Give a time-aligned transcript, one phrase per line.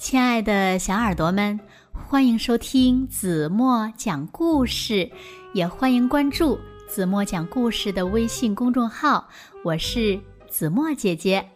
[0.00, 1.60] 亲爱的小耳朵们，
[1.92, 5.08] 欢迎收听子墨讲故事，
[5.52, 9.28] 也欢迎关注子墨讲故事的微信公众号。
[9.62, 10.18] 我是
[10.48, 11.46] 子墨姐姐。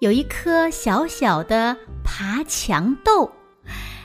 [0.00, 1.74] 有一颗小小的
[2.04, 3.32] 爬墙豆，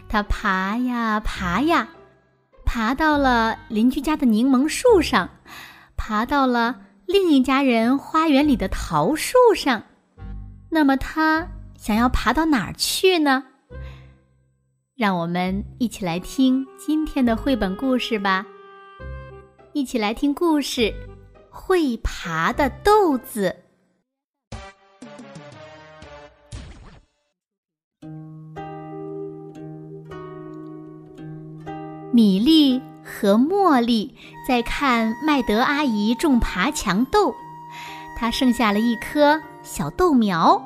[0.08, 1.90] 它爬呀爬呀，
[2.66, 5.30] 爬到了邻居家的柠檬树上，
[5.98, 9.84] 爬到了另一家人花园里的桃树上。
[10.70, 11.46] 那么它
[11.82, 13.44] 想要爬到哪儿去呢？
[14.95, 18.45] 让我们一起来听今天的绘本故事吧。
[19.73, 20.81] 一起来听故事
[21.49, 23.55] 《会爬的豆子》。
[32.13, 34.16] 米粒和茉莉
[34.48, 37.34] 在看麦德阿姨种爬墙豆，
[38.16, 39.41] 她剩下了一颗。
[39.63, 40.59] 小豆苗，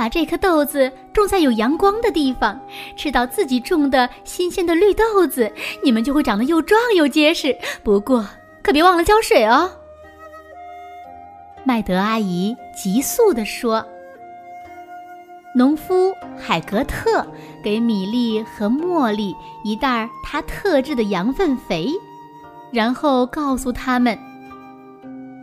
[0.00, 2.58] 把这颗豆子种在有阳光的地方，
[2.96, 5.52] 吃到自己种的新鲜的绿豆子，
[5.84, 7.54] 你们就会长得又壮又结实。
[7.82, 8.26] 不过
[8.62, 9.70] 可别忘了浇水哦。
[11.64, 13.86] 麦德阿姨急速地说
[15.54, 17.22] ：“农夫海格特
[17.62, 21.90] 给米粒和茉莉一袋他特制的羊粪肥，
[22.72, 24.18] 然后告诉他们。”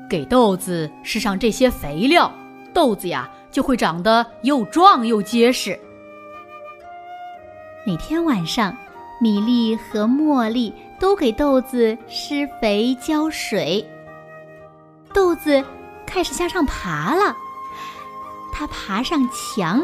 [0.09, 2.33] 给豆子施上这些肥料，
[2.73, 5.79] 豆子呀就会长得又壮又结实。
[7.85, 8.75] 每天晚上，
[9.21, 13.85] 米粒和茉莉都给豆子施肥浇水。
[15.13, 15.63] 豆子
[16.05, 17.35] 开始向上爬了，
[18.53, 19.81] 它爬上墙，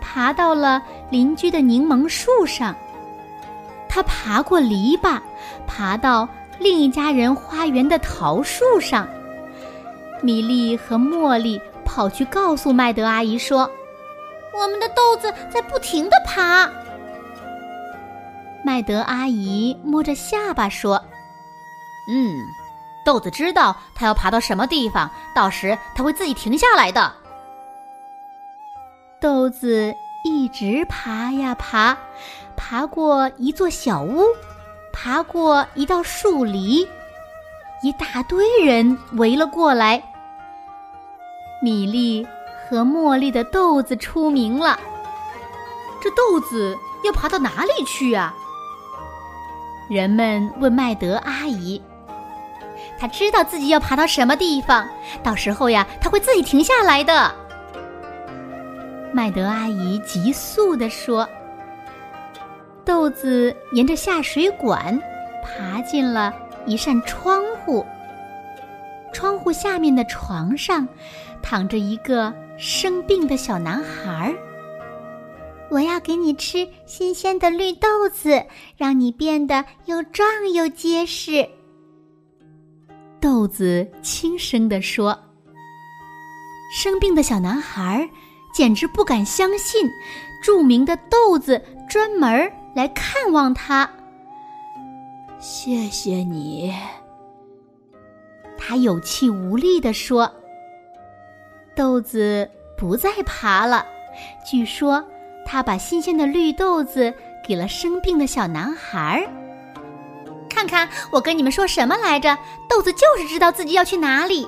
[0.00, 2.74] 爬到了邻居的柠檬树上，
[3.88, 5.20] 它爬过篱笆，
[5.66, 6.28] 爬到
[6.58, 9.06] 另一家人花园的桃树上。
[10.22, 11.60] 米粒和茉莉
[11.94, 13.70] 跑去告诉麦德阿姨说
[14.58, 16.66] ：“我们的豆子在不停的爬。”
[18.64, 20.96] 麦德阿姨摸着下巴说
[22.08, 22.40] ：“嗯，
[23.04, 27.12] 豆子知道它要爬到什么地方，到时它会自己停下来的。”
[29.20, 31.94] 豆子一直爬呀爬，
[32.56, 34.24] 爬过一座小屋，
[34.94, 36.88] 爬过一道树篱，
[37.82, 40.02] 一大堆人围了过来。
[41.62, 42.26] 米粒
[42.68, 44.78] 和茉莉的豆子出名了。
[46.02, 48.34] 这豆子要爬到哪里去啊？
[49.88, 51.80] 人们问麦德阿姨。
[52.98, 54.88] 他知道自己要爬到什么地方，
[55.22, 57.32] 到时候呀，他会自己停下来的。
[59.12, 61.28] 麦德阿姨急速地说
[62.84, 64.98] ：“豆子沿着下水管
[65.42, 66.34] 爬进了
[66.64, 67.84] 一扇窗户，
[69.12, 70.88] 窗户下面的床上。”
[71.42, 74.34] 躺着一个生病的小男孩。
[75.70, 78.44] 我要给你吃新鲜的绿豆子，
[78.76, 81.48] 让你变得又壮又结实。
[83.18, 85.18] 豆子轻声地说
[86.76, 88.06] ：“生病的小男孩
[88.52, 89.88] 简直不敢相信，
[90.42, 93.90] 著名的豆子专门来看望他。
[95.38, 96.74] 谢谢你。”
[98.58, 100.30] 他有气无力地说。
[101.74, 103.86] 豆子不再爬了。
[104.44, 105.04] 据说，
[105.44, 107.12] 他把新鲜的绿豆子
[107.46, 109.26] 给了生病的小男孩。
[110.48, 112.36] 看看我跟你们说什么来着？
[112.68, 114.46] 豆子就是知道自己要去哪里。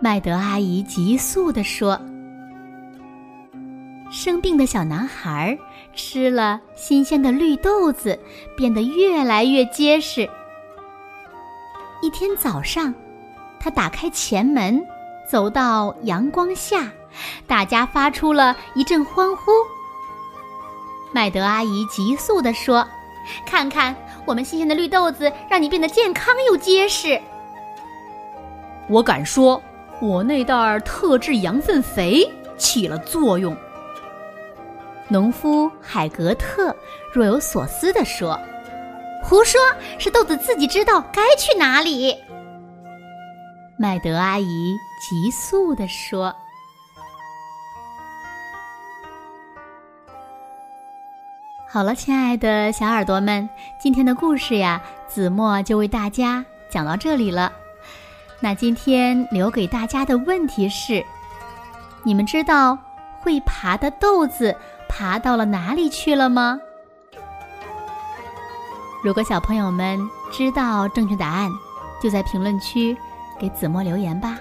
[0.00, 1.98] 麦德阿姨急速地说
[4.12, 5.58] ：“生病的小男孩
[5.94, 8.18] 吃了新鲜的绿豆子，
[8.54, 10.28] 变得越来越结实。
[12.02, 12.92] 一天早上，
[13.58, 14.84] 他打开前门。”
[15.28, 16.90] 走到阳光下，
[17.46, 19.52] 大家发出了一阵欢呼。
[21.12, 22.86] 麦德阿姨急速地说
[23.46, 23.94] ：“看看
[24.26, 27.20] 我们新鲜的绿豆子，让你变得健康又结实。”
[28.88, 29.62] 我敢说，
[30.00, 32.28] 我那袋特制羊粪肥
[32.58, 33.56] 起了作用。
[35.08, 36.74] 农夫海格特
[37.12, 38.38] 若有所思地说
[39.22, 39.60] ：“胡说，
[39.98, 42.14] 是豆子自己知道该去哪里。”
[43.76, 46.32] 麦德阿姨急速地说
[51.68, 53.48] ：“好了，亲爱的小耳朵们，
[53.80, 57.52] 今天的故事呀，子墨就为大家讲到这里了。
[58.38, 61.04] 那今天留给大家的问题是：
[62.04, 62.78] 你们知道
[63.18, 64.56] 会爬的豆子
[64.88, 66.60] 爬到了哪里去了吗？
[69.02, 69.98] 如果小朋友们
[70.30, 71.50] 知道正确答案，
[72.00, 72.96] 就在评论区。”
[73.38, 74.38] 给子墨留言吧。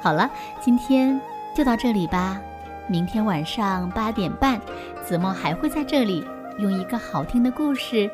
[0.00, 0.30] 好了，
[0.60, 1.20] 今天
[1.54, 2.40] 就到这里吧，
[2.86, 4.60] 明天晚上八点半，
[5.02, 6.26] 子墨还会在这里
[6.58, 8.10] 用一个好听的故事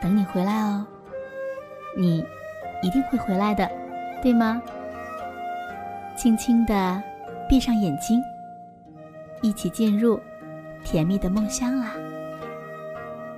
[0.00, 0.86] 等你回来哦。
[1.96, 2.24] 你
[2.82, 3.68] 一定会回来的，
[4.22, 4.62] 对吗？
[6.16, 7.02] 轻轻的
[7.48, 8.22] 闭上眼睛，
[9.42, 10.20] 一起进入
[10.84, 11.92] 甜蜜的梦乡啦。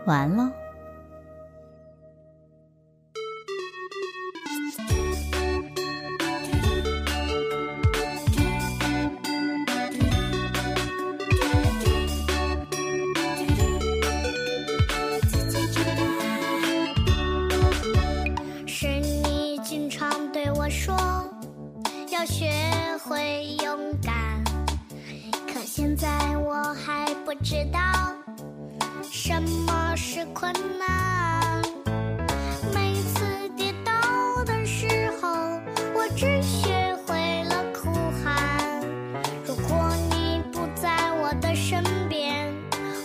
[0.04, 0.50] 晚安喽。
[30.18, 31.62] 是困难。
[32.74, 33.92] 每次跌倒
[34.44, 35.28] 的时候，
[35.94, 37.88] 我只学会了哭
[38.20, 38.82] 喊。
[39.46, 42.52] 如果你不在我的身边，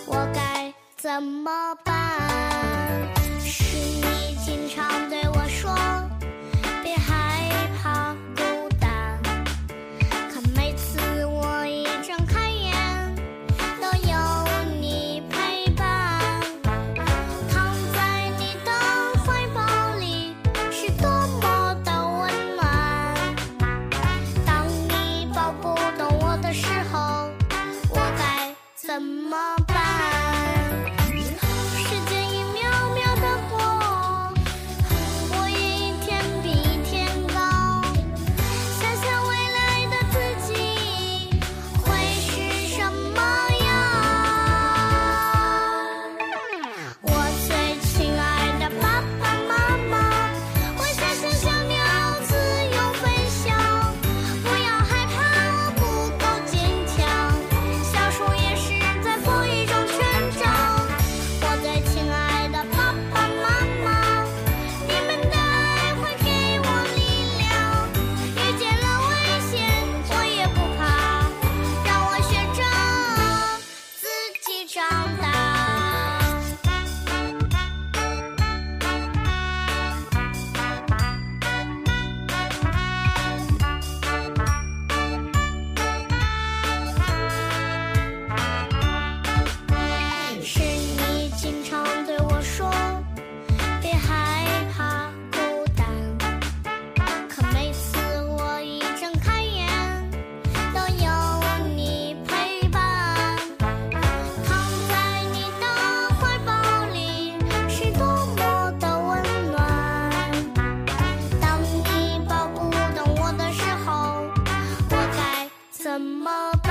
[0.08, 1.52] 我该怎么
[1.84, 1.94] 办？
[3.40, 5.08] 是你经常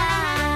[0.04, 0.53] bye.